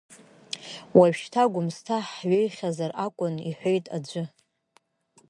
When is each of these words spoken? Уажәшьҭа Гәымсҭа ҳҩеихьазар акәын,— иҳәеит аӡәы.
Уажәшьҭа 0.97 1.51
Гәымсҭа 1.51 1.97
ҳҩеихьазар 2.11 2.91
акәын,— 3.05 3.35
иҳәеит 3.49 3.85
аӡәы. 3.95 4.23